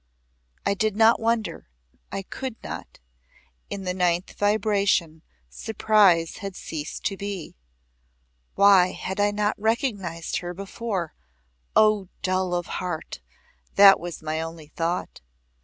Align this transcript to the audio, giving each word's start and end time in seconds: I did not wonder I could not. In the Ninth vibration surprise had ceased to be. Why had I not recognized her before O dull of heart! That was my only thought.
I 0.65 0.73
did 0.73 0.95
not 0.95 1.19
wonder 1.19 1.69
I 2.11 2.23
could 2.23 2.55
not. 2.63 2.97
In 3.69 3.83
the 3.83 3.93
Ninth 3.93 4.33
vibration 4.33 5.21
surprise 5.47 6.37
had 6.37 6.55
ceased 6.55 7.03
to 7.05 7.15
be. 7.17 7.55
Why 8.55 8.93
had 8.93 9.19
I 9.19 9.29
not 9.29 9.59
recognized 9.61 10.37
her 10.37 10.55
before 10.55 11.13
O 11.75 12.09
dull 12.23 12.55
of 12.55 12.65
heart! 12.81 13.21
That 13.75 13.99
was 13.99 14.23
my 14.23 14.41
only 14.41 14.69
thought. 14.69 15.21